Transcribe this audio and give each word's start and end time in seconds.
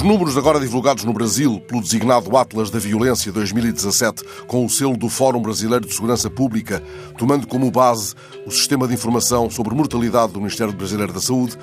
números 0.00 0.38
agora 0.38 0.58
divulgados 0.58 1.04
no 1.04 1.12
Brasil 1.12 1.60
pelo 1.68 1.82
designado 1.82 2.34
Atlas 2.34 2.70
da 2.70 2.78
Violência 2.78 3.30
2017, 3.30 4.24
com 4.46 4.64
o 4.64 4.70
selo 4.70 4.96
do 4.96 5.08
Fórum 5.10 5.42
Brasileiro 5.42 5.86
de 5.86 5.92
Segurança 5.92 6.30
Pública, 6.30 6.82
tomando 7.18 7.46
como 7.46 7.70
base 7.70 8.14
o 8.46 8.50
sistema 8.50 8.88
de 8.88 8.94
informação 8.94 9.50
sobre 9.50 9.74
mortalidade 9.74 10.32
do 10.32 10.38
Ministério 10.38 10.72
Brasileiro 10.72 11.12
da 11.12 11.20
Saúde, 11.20 11.58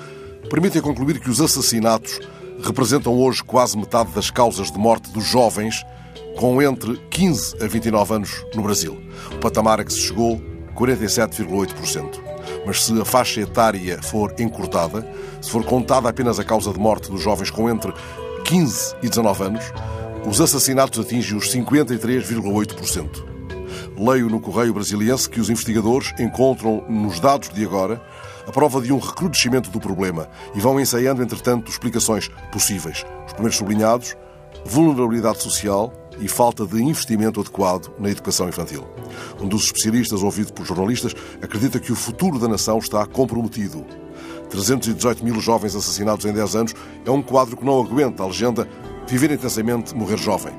permitem 0.48 0.80
concluir 0.80 1.18
que 1.18 1.28
os 1.28 1.40
assassinatos 1.40 2.20
representam 2.62 3.18
hoje 3.18 3.42
quase 3.42 3.76
metade 3.76 4.12
das 4.12 4.30
causas 4.30 4.70
de 4.70 4.78
morte 4.78 5.10
dos 5.10 5.24
jovens 5.24 5.82
com 6.38 6.62
entre 6.62 6.98
15 7.10 7.56
a 7.60 7.66
29 7.66 8.14
anos 8.14 8.46
no 8.54 8.62
Brasil. 8.62 8.96
O 9.32 9.38
patamar 9.38 9.80
a 9.80 9.84
que 9.84 9.92
se 9.92 10.00
chegou, 10.00 10.40
47,8%. 10.76 12.29
Mas 12.66 12.84
se 12.84 13.00
a 13.00 13.04
faixa 13.04 13.40
etária 13.40 14.02
for 14.02 14.34
encurtada, 14.38 15.06
se 15.40 15.50
for 15.50 15.64
contada 15.64 16.08
apenas 16.08 16.38
a 16.38 16.44
causa 16.44 16.72
de 16.72 16.78
morte 16.78 17.10
dos 17.10 17.22
jovens 17.22 17.50
com 17.50 17.68
entre 17.68 17.92
15 18.44 18.96
e 19.02 19.08
19 19.08 19.44
anos, 19.44 19.64
os 20.26 20.40
assassinatos 20.40 20.98
atingem 20.98 21.36
os 21.36 21.50
53,8%. 21.52 23.24
Leio 23.96 24.28
no 24.28 24.40
Correio 24.40 24.74
Brasiliense 24.74 25.28
que 25.28 25.40
os 25.40 25.50
investigadores 25.50 26.12
encontram 26.18 26.84
nos 26.88 27.20
dados 27.20 27.48
de 27.50 27.64
agora 27.64 28.00
a 28.46 28.52
prova 28.52 28.80
de 28.80 28.92
um 28.92 28.98
recrudescimento 28.98 29.70
do 29.70 29.78
problema 29.78 30.28
e 30.54 30.60
vão 30.60 30.80
ensaiando, 30.80 31.22
entretanto, 31.22 31.70
explicações 31.70 32.28
possíveis. 32.50 33.04
Os 33.26 33.32
primeiros 33.32 33.56
sublinhados, 33.56 34.16
vulnerabilidade 34.64 35.42
social 35.42 35.92
e 36.20 36.28
falta 36.28 36.66
de 36.66 36.82
investimento 36.82 37.40
adequado 37.40 37.90
na 37.98 38.10
educação 38.10 38.48
infantil. 38.48 38.86
Um 39.40 39.48
dos 39.48 39.64
especialistas 39.64 40.22
ouvido 40.22 40.52
por 40.52 40.64
jornalistas 40.64 41.14
acredita 41.42 41.80
que 41.80 41.92
o 41.92 41.96
futuro 41.96 42.38
da 42.38 42.48
nação 42.48 42.78
está 42.78 43.04
comprometido. 43.06 43.84
318 44.50 45.24
mil 45.24 45.40
jovens 45.40 45.74
assassinados 45.74 46.24
em 46.24 46.32
10 46.32 46.56
anos 46.56 46.74
é 47.04 47.10
um 47.10 47.22
quadro 47.22 47.56
que 47.56 47.64
não 47.64 47.80
aguenta 47.80 48.22
a 48.22 48.26
legenda 48.26 48.68
viver 49.06 49.30
intensamente, 49.30 49.94
morrer 49.94 50.18
jovem. 50.18 50.52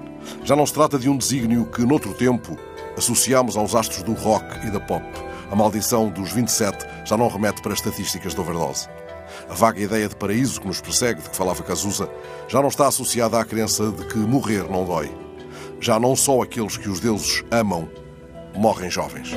Já 0.43 0.55
não 0.55 0.65
se 0.65 0.73
trata 0.73 0.97
de 0.97 1.09
um 1.09 1.17
desígnio 1.17 1.65
que, 1.65 1.85
noutro 1.85 2.13
tempo, 2.13 2.57
associámos 2.97 3.57
aos 3.57 3.75
astros 3.75 4.03
do 4.03 4.13
rock 4.13 4.67
e 4.67 4.71
da 4.71 4.79
pop. 4.79 5.05
A 5.51 5.55
maldição 5.55 6.09
dos 6.09 6.31
27 6.31 6.85
já 7.05 7.17
não 7.17 7.27
remete 7.27 7.61
para 7.61 7.73
estatísticas 7.73 8.33
de 8.33 8.39
overdose. 8.39 8.87
A 9.49 9.53
vaga 9.53 9.81
ideia 9.81 10.07
de 10.07 10.15
paraíso 10.15 10.61
que 10.61 10.67
nos 10.67 10.81
persegue, 10.81 11.21
de 11.21 11.29
que 11.29 11.35
falava 11.35 11.63
Cazuza, 11.63 12.09
já 12.47 12.61
não 12.61 12.69
está 12.69 12.87
associada 12.87 13.39
à 13.39 13.45
crença 13.45 13.91
de 13.91 14.05
que 14.05 14.17
morrer 14.17 14.69
não 14.69 14.85
dói. 14.85 15.11
Já 15.81 15.99
não 15.99 16.15
só 16.15 16.43
aqueles 16.43 16.77
que 16.77 16.87
os 16.87 16.99
deuses 16.99 17.43
amam 17.49 17.89
morrem 18.55 18.89
jovens. 18.89 19.31